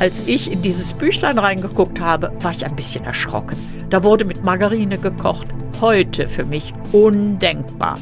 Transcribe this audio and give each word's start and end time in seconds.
Als 0.00 0.22
ich 0.26 0.50
in 0.50 0.62
dieses 0.62 0.94
Büchlein 0.94 1.38
reingeguckt 1.38 2.00
habe, 2.00 2.32
war 2.40 2.52
ich 2.52 2.64
ein 2.64 2.74
bisschen 2.74 3.04
erschrocken. 3.04 3.58
Da 3.90 4.02
wurde 4.02 4.24
mit 4.24 4.42
Margarine 4.42 4.96
gekocht. 4.96 5.48
Heute 5.82 6.26
für 6.26 6.46
mich 6.46 6.72
undenkbar. 6.90 7.98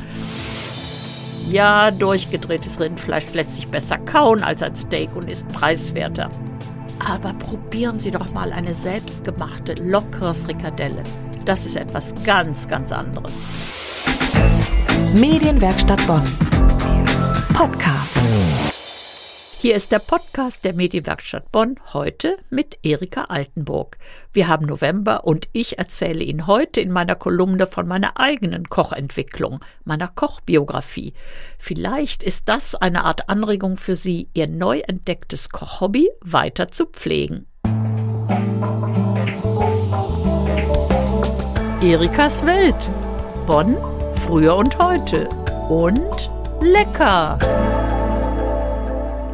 Ja, 1.50 1.90
durchgedrehtes 1.90 2.78
Rindfleisch 2.78 3.32
lässt 3.34 3.56
sich 3.56 3.66
besser 3.66 3.98
kauen 3.98 4.44
als 4.44 4.62
ein 4.62 4.76
Steak 4.76 5.16
und 5.16 5.28
ist 5.28 5.48
preiswerter. 5.48 6.30
Aber 7.04 7.32
probieren 7.32 7.98
Sie 7.98 8.12
doch 8.12 8.32
mal 8.32 8.52
eine 8.52 8.74
selbstgemachte, 8.74 9.74
lockere 9.74 10.36
Frikadelle. 10.36 11.02
Das 11.46 11.66
ist 11.66 11.76
etwas 11.76 12.14
ganz, 12.22 12.68
ganz 12.68 12.92
anderes. 12.92 13.42
Medienwerkstatt 15.14 16.06
Bonn. 16.06 16.22
Podcast. 17.54 18.18
Hier 19.68 19.76
ist 19.76 19.92
der 19.92 19.98
Podcast 19.98 20.64
der 20.64 20.72
Medienwerkstatt 20.72 21.52
Bonn 21.52 21.78
heute 21.92 22.38
mit 22.48 22.78
Erika 22.82 23.24
Altenburg. 23.24 23.98
Wir 24.32 24.48
haben 24.48 24.64
November 24.64 25.26
und 25.26 25.46
ich 25.52 25.76
erzähle 25.78 26.24
Ihnen 26.24 26.46
heute 26.46 26.80
in 26.80 26.90
meiner 26.90 27.14
Kolumne 27.14 27.66
von 27.66 27.86
meiner 27.86 28.18
eigenen 28.18 28.70
Kochentwicklung, 28.70 29.60
meiner 29.84 30.08
Kochbiografie. 30.08 31.12
Vielleicht 31.58 32.22
ist 32.22 32.48
das 32.48 32.76
eine 32.76 33.04
Art 33.04 33.28
Anregung 33.28 33.76
für 33.76 33.94
Sie, 33.94 34.30
Ihr 34.32 34.48
neu 34.48 34.78
entdecktes 34.78 35.50
Kochhobby 35.50 36.08
weiter 36.22 36.68
zu 36.68 36.86
pflegen. 36.86 37.46
Erikas 41.82 42.46
Welt. 42.46 42.90
Bonn, 43.46 43.76
früher 44.14 44.56
und 44.56 44.78
heute. 44.78 45.28
Und 45.68 46.30
lecker. 46.62 47.38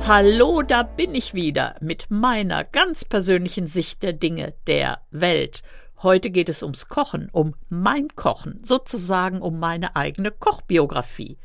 Hallo, 0.07 0.61
da 0.61 0.83
bin 0.83 1.15
ich 1.15 1.33
wieder 1.33 1.77
mit 1.81 2.11
meiner 2.11 2.63
ganz 2.65 3.07
persönlichen 3.07 3.67
Sicht 3.67 4.03
der 4.03 4.13
Dinge 4.13 4.53
der 4.67 5.01
Welt. 5.11 5.63
Heute 6.03 6.31
geht 6.31 6.51
es 6.51 6.63
ums 6.63 6.89
Kochen, 6.89 7.31
um 7.33 7.55
mein 7.71 8.09
Kochen, 8.15 8.61
sozusagen 8.63 9.41
um 9.41 9.59
meine 9.59 9.97
eigene 9.97 10.31
Kochbiografie. 10.31 11.39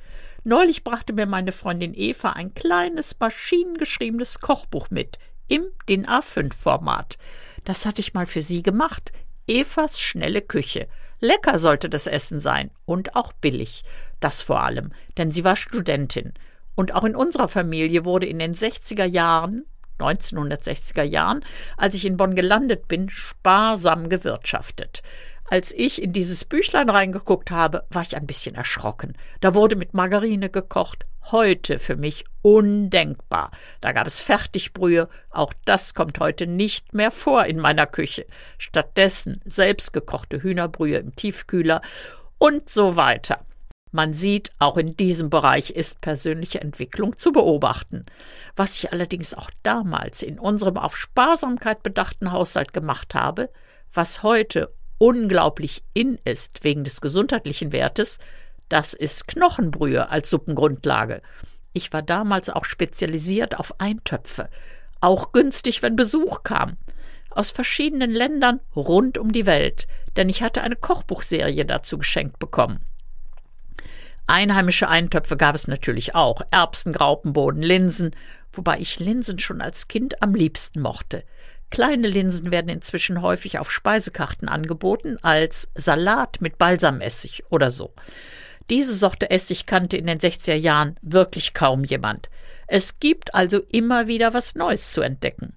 Neulich 0.43 0.83
brachte 0.83 1.13
mir 1.13 1.25
meine 1.25 1.53
Freundin 1.53 1.93
Eva 1.95 2.31
ein 2.31 2.53
kleines 2.53 3.17
maschinengeschriebenes 3.17 4.41
Kochbuch 4.41 4.89
mit 4.89 5.19
im 5.47 5.67
DIN 5.87 6.05
A5-Format. 6.05 7.17
Das 7.63 7.85
hatte 7.85 8.01
ich 8.01 8.13
mal 8.13 8.25
für 8.25 8.41
sie 8.41 8.61
gemacht. 8.61 9.13
Evas 9.47 10.01
schnelle 10.01 10.41
Küche. 10.41 10.89
Lecker 11.21 11.59
sollte 11.59 11.89
das 11.89 12.07
Essen 12.07 12.41
sein 12.41 12.71
und 12.83 13.15
auch 13.15 13.31
billig. 13.31 13.85
Das 14.19 14.41
vor 14.41 14.61
allem, 14.63 14.91
denn 15.17 15.29
sie 15.29 15.45
war 15.45 15.55
Studentin. 15.55 16.33
Und 16.79 16.95
auch 16.95 17.03
in 17.03 17.13
unserer 17.13 17.49
Familie 17.49 18.05
wurde 18.05 18.25
in 18.25 18.39
den 18.39 18.53
60er 18.53 19.03
Jahren, 19.03 19.65
1960er 19.99 21.03
Jahren, 21.03 21.43
als 21.75 21.93
ich 21.93 22.05
in 22.05 22.15
Bonn 22.15 22.35
gelandet 22.35 22.87
bin, 22.87 23.09
sparsam 23.09 24.07
gewirtschaftet. 24.07 25.03
Als 25.43 25.73
ich 25.73 26.01
in 26.01 26.13
dieses 26.13 26.45
Büchlein 26.45 26.89
reingeguckt 26.89 27.51
habe, 27.51 27.83
war 27.89 28.03
ich 28.03 28.15
ein 28.15 28.25
bisschen 28.25 28.55
erschrocken. 28.55 29.17
Da 29.41 29.55
wurde 29.55 29.75
mit 29.75 29.93
Margarine 29.93 30.49
gekocht. 30.49 31.05
Heute 31.33 31.79
für 31.79 31.97
mich 31.97 32.23
undenkbar. 32.43 33.51
Da 33.81 33.91
gab 33.91 34.07
es 34.07 34.21
Fertigbrühe. 34.21 35.09
Auch 35.31 35.51
das 35.65 35.93
kommt 35.93 36.21
heute 36.21 36.47
nicht 36.47 36.93
mehr 36.93 37.11
vor 37.11 37.43
in 37.43 37.59
meiner 37.59 37.87
Küche. 37.87 38.25
Stattdessen 38.57 39.41
selbstgekochte 39.43 40.43
Hühnerbrühe 40.43 40.99
im 40.99 41.13
Tiefkühler 41.13 41.81
und 42.37 42.69
so 42.69 42.95
weiter. 42.95 43.41
Man 43.91 44.13
sieht, 44.13 44.51
auch 44.59 44.77
in 44.77 44.95
diesem 44.95 45.29
Bereich 45.31 45.71
ist 45.71 46.01
persönliche 46.01 46.61
Entwicklung 46.61 47.17
zu 47.17 47.31
beobachten. 47.31 48.05
Was 48.55 48.77
ich 48.77 48.93
allerdings 48.93 49.33
auch 49.33 49.49
damals 49.63 50.21
in 50.21 50.37
unserem 50.37 50.77
auf 50.77 50.95
Sparsamkeit 50.95 51.81
bedachten 51.81 52.31
Haushalt 52.31 52.71
gemacht 52.71 53.15
habe, 53.15 53.49
was 53.91 54.21
heute 54.21 54.71
unglaublich 54.99 55.83
in 55.93 56.19
ist 56.23 56.63
wegen 56.63 56.83
des 56.83 57.01
gesundheitlichen 57.01 57.71
Wertes, 57.71 58.19
das 58.67 58.93
ist 58.93 59.27
Knochenbrühe 59.27 60.09
als 60.09 60.29
Suppengrundlage. 60.29 61.23
Ich 61.73 61.91
war 61.91 62.03
damals 62.03 62.49
auch 62.49 62.65
spezialisiert 62.65 63.57
auf 63.57 63.79
Eintöpfe, 63.79 64.49
auch 65.01 65.31
günstig, 65.31 65.81
wenn 65.81 65.95
Besuch 65.95 66.43
kam, 66.43 66.77
aus 67.31 67.49
verschiedenen 67.49 68.11
Ländern 68.11 68.59
rund 68.75 69.17
um 69.17 69.31
die 69.31 69.47
Welt, 69.47 69.87
denn 70.15 70.29
ich 70.29 70.43
hatte 70.43 70.61
eine 70.61 70.75
Kochbuchserie 70.75 71.65
dazu 71.65 71.97
geschenkt 71.97 72.37
bekommen. 72.37 72.81
Einheimische 74.29 74.87
Eintöpfe 74.87 75.37
gab 75.37 75.55
es 75.55 75.67
natürlich 75.67 76.13
auch, 76.13 76.43
Erbsen, 76.51 76.93
Graupenboden, 76.93 77.63
Linsen, 77.63 78.15
wobei 78.51 78.79
ich 78.79 78.99
Linsen 78.99 79.39
schon 79.39 79.59
als 79.59 79.87
Kind 79.87 80.21
am 80.21 80.35
liebsten 80.35 80.81
mochte. 80.81 81.23
Kleine 81.71 82.07
Linsen 82.07 82.51
werden 82.51 82.69
inzwischen 82.69 83.23
häufig 83.23 83.57
auf 83.57 83.71
Speisekarten 83.71 84.47
angeboten 84.47 85.17
als 85.23 85.69
Salat 85.73 86.41
mit 86.41 86.59
Balsamessig 86.59 87.43
oder 87.49 87.71
so. 87.71 87.91
Diese 88.69 88.93
Sorte 88.93 89.31
Essig 89.31 89.65
kannte 89.65 89.97
in 89.97 90.05
den 90.05 90.19
60er 90.19 90.53
Jahren 90.53 90.95
wirklich 91.01 91.55
kaum 91.55 91.83
jemand. 91.83 92.29
Es 92.67 92.99
gibt 92.99 93.33
also 93.33 93.61
immer 93.71 94.05
wieder 94.05 94.35
was 94.35 94.53
Neues 94.53 94.93
zu 94.93 95.01
entdecken. 95.01 95.55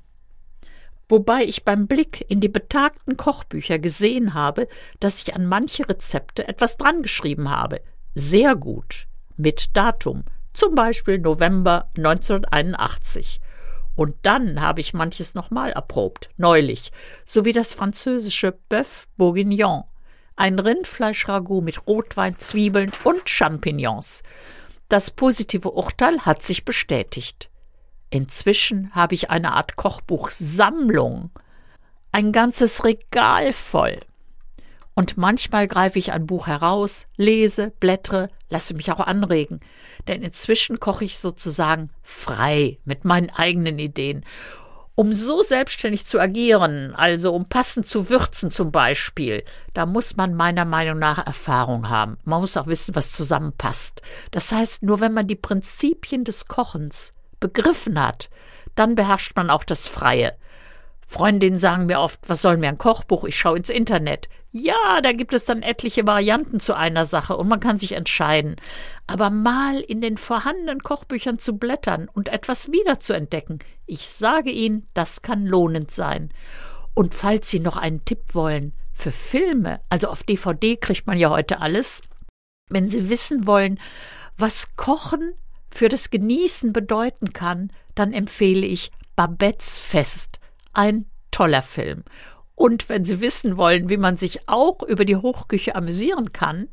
Wobei 1.10 1.44
ich 1.44 1.64
beim 1.64 1.86
Blick 1.86 2.24
in 2.30 2.40
die 2.40 2.48
betagten 2.48 3.18
Kochbücher 3.18 3.78
gesehen 3.78 4.32
habe, 4.32 4.66
dass 4.98 5.20
ich 5.20 5.34
an 5.34 5.44
manche 5.44 5.86
Rezepte 5.86 6.48
etwas 6.48 6.78
dran 6.78 7.02
geschrieben 7.02 7.50
habe, 7.50 7.82
sehr 8.14 8.56
gut 8.56 9.06
mit 9.36 9.76
Datum, 9.76 10.24
zum 10.52 10.74
Beispiel 10.74 11.18
November 11.18 11.90
1981. 11.96 13.40
Und 13.94 14.16
dann 14.22 14.60
habe 14.60 14.80
ich 14.80 14.94
manches 14.94 15.34
nochmal 15.34 15.72
erprobt, 15.72 16.30
neulich, 16.36 16.92
sowie 17.24 17.52
das 17.52 17.74
französische 17.74 18.56
Bœuf 18.70 19.06
Bourguignon, 19.16 19.84
ein 20.36 20.58
Rindfleischragout 20.58 21.60
mit 21.60 21.86
Rotwein, 21.86 22.36
Zwiebeln 22.36 22.90
und 23.04 23.28
Champignons. 23.28 24.22
Das 24.88 25.10
positive 25.10 25.70
Urteil 25.70 26.20
hat 26.20 26.42
sich 26.42 26.64
bestätigt. 26.64 27.50
Inzwischen 28.10 28.94
habe 28.94 29.14
ich 29.14 29.30
eine 29.30 29.52
Art 29.52 29.76
Kochbuchsammlung, 29.76 31.30
ein 32.12 32.32
ganzes 32.32 32.84
Regal 32.84 33.52
voll. 33.52 33.98
Und 34.94 35.16
manchmal 35.16 35.68
greife 35.68 35.98
ich 35.98 36.12
ein 36.12 36.26
Buch 36.26 36.46
heraus, 36.46 37.06
lese, 37.16 37.72
blättere, 37.80 38.28
lasse 38.50 38.74
mich 38.74 38.92
auch 38.92 39.00
anregen. 39.00 39.60
Denn 40.06 40.22
inzwischen 40.22 40.80
koche 40.80 41.04
ich 41.04 41.18
sozusagen 41.18 41.90
frei 42.02 42.78
mit 42.84 43.04
meinen 43.04 43.30
eigenen 43.30 43.78
Ideen. 43.78 44.24
Um 44.94 45.14
so 45.14 45.42
selbstständig 45.42 46.06
zu 46.06 46.20
agieren, 46.20 46.94
also 46.94 47.32
um 47.32 47.46
passend 47.46 47.88
zu 47.88 48.10
würzen 48.10 48.50
zum 48.50 48.70
Beispiel, 48.70 49.42
da 49.72 49.86
muss 49.86 50.16
man 50.16 50.34
meiner 50.34 50.66
Meinung 50.66 50.98
nach 50.98 51.26
Erfahrung 51.26 51.88
haben. 51.88 52.18
Man 52.24 52.42
muss 52.42 52.58
auch 52.58 52.66
wissen, 52.66 52.94
was 52.94 53.10
zusammenpasst. 53.10 54.02
Das 54.32 54.52
heißt, 54.52 54.82
nur 54.82 55.00
wenn 55.00 55.14
man 55.14 55.26
die 55.26 55.34
Prinzipien 55.34 56.24
des 56.24 56.46
Kochens 56.46 57.14
begriffen 57.40 57.98
hat, 58.00 58.28
dann 58.74 58.94
beherrscht 58.94 59.34
man 59.34 59.48
auch 59.48 59.64
das 59.64 59.88
Freie. 59.88 60.36
Freundinnen 61.06 61.58
sagen 61.58 61.86
mir 61.86 62.00
oft, 62.00 62.20
was 62.26 62.42
soll 62.42 62.56
mir 62.56 62.68
ein 62.68 62.78
Kochbuch? 62.78 63.24
Ich 63.24 63.38
schaue 63.38 63.58
ins 63.58 63.70
Internet. 63.70 64.28
Ja, 64.50 65.00
da 65.02 65.12
gibt 65.12 65.32
es 65.32 65.46
dann 65.46 65.62
etliche 65.62 66.06
Varianten 66.06 66.60
zu 66.60 66.74
einer 66.74 67.06
Sache 67.06 67.36
und 67.36 67.48
man 67.48 67.60
kann 67.60 67.78
sich 67.78 67.92
entscheiden. 67.92 68.56
Aber 69.06 69.30
mal 69.30 69.80
in 69.80 70.02
den 70.02 70.18
vorhandenen 70.18 70.82
Kochbüchern 70.82 71.38
zu 71.38 71.56
blättern 71.56 72.10
und 72.12 72.28
etwas 72.28 72.70
wiederzuentdecken, 72.70 73.60
ich 73.86 74.08
sage 74.08 74.50
Ihnen, 74.50 74.86
das 74.92 75.22
kann 75.22 75.46
lohnend 75.46 75.90
sein. 75.90 76.32
Und 76.94 77.14
falls 77.14 77.48
Sie 77.48 77.60
noch 77.60 77.78
einen 77.78 78.04
Tipp 78.04 78.34
wollen 78.34 78.74
für 78.92 79.10
Filme, 79.10 79.80
also 79.88 80.08
auf 80.08 80.22
DVD 80.22 80.76
kriegt 80.76 81.06
man 81.06 81.16
ja 81.16 81.30
heute 81.30 81.62
alles, 81.62 82.02
wenn 82.68 82.88
Sie 82.88 83.08
wissen 83.08 83.46
wollen, 83.46 83.80
was 84.36 84.76
Kochen 84.76 85.32
für 85.70 85.88
das 85.88 86.10
Genießen 86.10 86.74
bedeuten 86.74 87.32
kann, 87.32 87.72
dann 87.94 88.12
empfehle 88.12 88.66
ich 88.66 88.92
Babettes 89.16 89.78
Fest 89.78 90.41
ein 90.72 91.06
toller 91.30 91.62
Film. 91.62 92.04
Und 92.54 92.88
wenn 92.88 93.04
Sie 93.04 93.20
wissen 93.20 93.56
wollen, 93.56 93.88
wie 93.88 93.96
man 93.96 94.16
sich 94.16 94.48
auch 94.48 94.82
über 94.82 95.04
die 95.04 95.16
Hochküche 95.16 95.74
amüsieren 95.74 96.32
kann, 96.32 96.68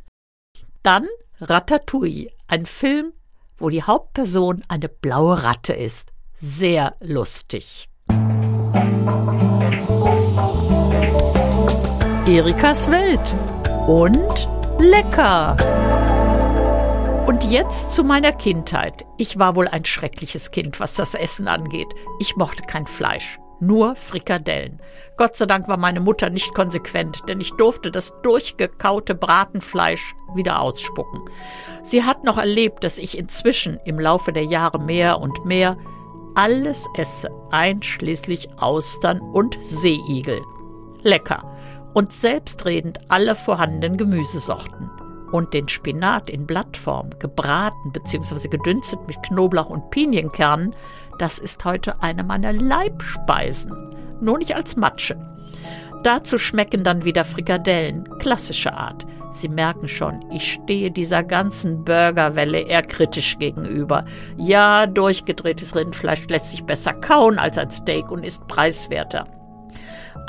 dann 0.83 1.07
Ratatouille, 1.41 2.29
ein 2.47 2.65
Film, 2.65 3.13
wo 3.57 3.69
die 3.69 3.83
Hauptperson 3.83 4.63
eine 4.67 4.89
blaue 4.89 5.43
Ratte 5.43 5.73
ist. 5.73 6.11
Sehr 6.35 6.95
lustig. 6.99 7.89
Erikas 12.27 12.91
Welt 12.91 13.35
und 13.87 14.47
lecker. 14.79 15.57
Und 17.25 17.43
jetzt 17.43 17.91
zu 17.91 18.03
meiner 18.03 18.31
Kindheit. 18.31 19.05
Ich 19.17 19.39
war 19.39 19.55
wohl 19.55 19.67
ein 19.67 19.85
schreckliches 19.85 20.51
Kind, 20.51 20.79
was 20.79 20.93
das 20.93 21.15
Essen 21.15 21.47
angeht. 21.47 21.87
Ich 22.19 22.35
mochte 22.35 22.63
kein 22.63 22.85
Fleisch 22.85 23.39
nur 23.59 23.95
Frikadellen. 23.95 24.79
Gott 25.17 25.35
sei 25.35 25.45
Dank 25.45 25.67
war 25.67 25.77
meine 25.77 25.99
Mutter 25.99 26.29
nicht 26.29 26.53
konsequent, 26.53 27.23
denn 27.27 27.41
ich 27.41 27.51
durfte 27.53 27.91
das 27.91 28.13
durchgekaute 28.23 29.15
Bratenfleisch 29.15 30.15
wieder 30.35 30.61
ausspucken. 30.61 31.21
Sie 31.83 32.03
hat 32.03 32.23
noch 32.23 32.37
erlebt, 32.37 32.83
dass 32.83 32.97
ich 32.97 33.17
inzwischen 33.17 33.79
im 33.85 33.99
Laufe 33.99 34.31
der 34.31 34.45
Jahre 34.45 34.79
mehr 34.79 35.19
und 35.19 35.45
mehr 35.45 35.77
alles 36.35 36.87
esse, 36.95 37.29
einschließlich 37.51 38.49
Austern 38.57 39.19
und 39.19 39.57
Seeigel. 39.61 40.41
Lecker 41.01 41.43
und 41.93 42.11
selbstredend 42.11 42.99
alle 43.09 43.35
vorhandenen 43.35 43.97
Gemüsesorten. 43.97 44.89
Und 45.31 45.53
den 45.53 45.69
Spinat 45.69 46.29
in 46.29 46.47
Blattform, 46.47 47.11
gebraten 47.19 47.91
bzw. 47.91 48.47
gedünstet 48.47 48.99
mit 49.07 49.21
Knoblauch 49.23 49.69
und 49.69 49.91
Pinienkernen, 49.91 50.75
das 51.19 51.37
ist 51.37 51.63
heute 51.65 52.01
eine 52.01 52.23
meiner 52.23 52.53
Leibspeisen, 52.53 53.73
nur 54.21 54.37
nicht 54.39 54.55
als 54.55 54.75
Matsche. 54.75 55.17
Dazu 56.03 56.37
schmecken 56.37 56.83
dann 56.83 57.03
wieder 57.03 57.25
Frikadellen, 57.25 58.07
klassische 58.19 58.73
Art. 58.73 59.05
Sie 59.31 59.49
merken 59.49 59.87
schon, 59.87 60.25
ich 60.31 60.53
stehe 60.53 60.89
dieser 60.89 61.23
ganzen 61.23 61.83
Burgerwelle 61.83 62.61
eher 62.61 62.81
kritisch 62.81 63.37
gegenüber. 63.37 64.05
Ja, 64.37 64.87
durchgedrehtes 64.87 65.75
Rindfleisch 65.75 66.25
lässt 66.27 66.51
sich 66.51 66.63
besser 66.63 66.93
kauen 66.93 67.37
als 67.37 67.57
ein 67.57 67.69
Steak 67.69 68.09
und 68.11 68.25
ist 68.25 68.47
preiswerter. 68.47 69.25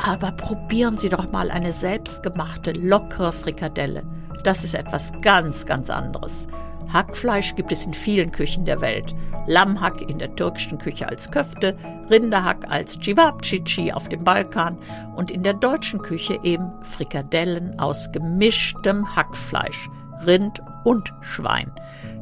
Aber 0.04 0.32
probieren 0.32 0.98
Sie 0.98 1.08
doch 1.08 1.30
mal 1.30 1.50
eine 1.50 1.72
selbstgemachte, 1.72 2.72
lockere 2.72 3.32
Frikadelle. 3.32 4.02
Das 4.44 4.64
ist 4.64 4.74
etwas 4.74 5.12
ganz, 5.22 5.66
ganz 5.66 5.88
anderes. 5.88 6.48
Hackfleisch 6.92 7.54
gibt 7.54 7.72
es 7.72 7.86
in 7.86 7.94
vielen 7.94 8.32
Küchen 8.32 8.64
der 8.64 8.80
Welt. 8.80 9.14
Lammhack 9.46 10.02
in 10.02 10.18
der 10.18 10.34
türkischen 10.36 10.78
Küche 10.78 11.08
als 11.08 11.30
Köfte, 11.30 11.76
Rinderhack 12.10 12.66
als 12.68 12.98
Cevapcici 13.00 13.92
auf 13.92 14.08
dem 14.08 14.24
Balkan 14.24 14.78
und 15.16 15.30
in 15.30 15.42
der 15.42 15.54
deutschen 15.54 16.02
Küche 16.02 16.38
eben 16.42 16.70
Frikadellen 16.82 17.78
aus 17.78 18.12
gemischtem 18.12 19.16
Hackfleisch, 19.16 19.88
Rind 20.26 20.60
und 20.84 21.12
Schwein. 21.20 21.72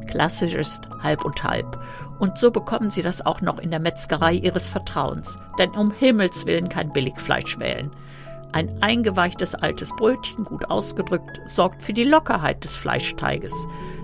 Klassisch 0.07 0.55
ist 0.55 0.87
halb 1.03 1.23
und 1.23 1.43
halb. 1.43 1.79
Und 2.19 2.37
so 2.37 2.51
bekommen 2.51 2.89
Sie 2.89 3.03
das 3.03 3.25
auch 3.25 3.41
noch 3.41 3.59
in 3.59 3.69
der 3.69 3.79
Metzgerei 3.79 4.33
Ihres 4.33 4.67
Vertrauens. 4.67 5.37
Denn 5.59 5.69
um 5.71 5.91
Himmels 5.91 6.45
willen 6.45 6.67
kein 6.67 6.91
Billigfleisch 6.91 7.59
wählen. 7.59 7.91
Ein 8.51 8.81
eingeweichtes 8.81 9.53
altes 9.53 9.95
Brötchen, 9.95 10.43
gut 10.43 10.69
ausgedrückt, 10.71 11.39
sorgt 11.45 11.83
für 11.83 11.93
die 11.93 12.03
Lockerheit 12.03 12.63
des 12.63 12.75
Fleischteiges. 12.75 13.53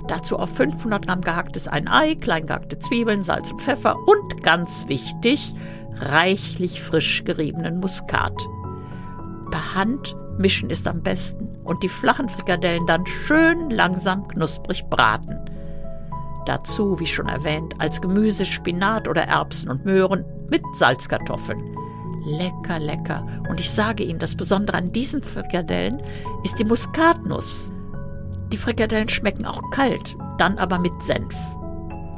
Dazu 0.07 0.37
auf 0.37 0.55
500 0.55 1.05
Gramm 1.05 1.21
gehacktes 1.21 1.67
ein 1.67 1.87
Ei, 1.87 2.15
klein 2.15 2.45
gehackte 2.45 2.77
Zwiebeln, 2.79 3.23
Salz 3.23 3.51
und 3.51 3.61
Pfeffer 3.61 3.95
und 4.05 4.43
ganz 4.43 4.87
wichtig, 4.87 5.53
reichlich 5.97 6.81
frisch 6.81 7.23
geriebenen 7.23 7.79
Muskat. 7.79 8.35
Per 9.49 9.75
Hand 9.75 10.15
mischen 10.37 10.69
ist 10.69 10.87
am 10.87 11.01
besten 11.01 11.47
und 11.63 11.81
die 11.81 11.89
flachen 11.89 12.29
Frikadellen 12.29 12.85
dann 12.85 13.05
schön 13.05 13.69
langsam 13.69 14.27
knusprig 14.27 14.85
braten. 14.89 15.39
Dazu, 16.45 16.99
wie 16.99 17.07
schon 17.07 17.27
erwähnt, 17.27 17.73
als 17.79 18.01
Gemüse 18.01 18.45
Spinat 18.45 19.07
oder 19.07 19.23
Erbsen 19.23 19.69
und 19.69 19.85
Möhren 19.85 20.25
mit 20.49 20.61
Salzkartoffeln. 20.73 21.75
Lecker, 22.25 22.79
lecker. 22.79 23.25
Und 23.49 23.59
ich 23.59 23.71
sage 23.71 24.03
Ihnen, 24.03 24.19
das 24.19 24.35
Besondere 24.35 24.77
an 24.77 24.91
diesen 24.91 25.23
Frikadellen 25.23 26.01
ist 26.43 26.59
die 26.59 26.65
Muskatnuss. 26.65 27.71
Die 28.51 28.57
Frikadellen 28.57 29.09
schmecken 29.09 29.45
auch 29.45 29.61
kalt, 29.71 30.15
dann 30.37 30.57
aber 30.57 30.79
mit 30.79 31.01
Senf. 31.01 31.35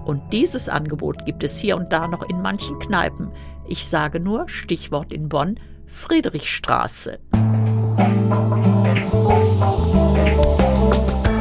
Und 0.06 0.22
dieses 0.32 0.70
Angebot 0.70 1.26
gibt 1.26 1.44
es 1.44 1.58
hier 1.58 1.76
und 1.76 1.92
da 1.92 2.08
noch 2.08 2.28
in 2.30 2.42
manchen 2.42 2.80
Kneipen. 2.80 3.32
Ich 3.66 3.88
sage 3.88 4.20
nur, 4.20 4.48
Stichwort 4.48 5.12
in 5.12 5.30
Bonn, 5.30 5.60
Friedrichstraße. 5.88 7.20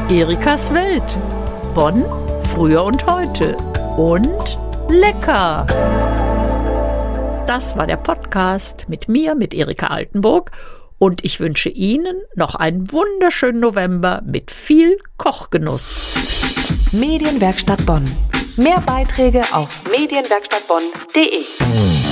Erikas 0.09 0.73
Welt. 0.73 1.19
Bonn, 1.75 2.05
früher 2.43 2.85
und 2.85 3.06
heute. 3.06 3.56
Und 3.97 4.59
lecker. 4.88 5.67
Das 7.47 7.77
war 7.77 7.87
der 7.87 7.97
Podcast 7.97 8.87
mit 8.88 9.09
mir, 9.09 9.35
mit 9.35 9.55
Erika 9.55 9.88
Altenburg. 9.88 10.50
Und 10.98 11.25
ich 11.25 11.40
wünsche 11.40 11.69
Ihnen 11.69 12.22
noch 12.34 12.54
einen 12.54 12.90
wunderschönen 12.90 13.60
November 13.60 14.22
mit 14.25 14.50
viel 14.50 14.96
Kochgenuss. 15.19 16.06
Medienwerkstatt 16.93 17.84
Bonn. 17.84 18.04
Mehr 18.56 18.81
Beiträge 18.81 19.43
auf 19.52 19.82
medienwerkstattbonn.de. 19.90 22.06